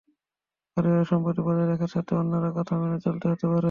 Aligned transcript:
পারিবারিক 0.77 1.07
সম্প্রতি 1.07 1.41
বজায় 1.41 1.67
রাখার 1.67 1.89
স্বার্থে 1.93 2.13
অন্যের 2.15 2.53
কথা 2.57 2.73
মেনে 2.81 2.97
চলতে 3.05 3.25
হতে 3.27 3.45
পারে। 3.45 3.59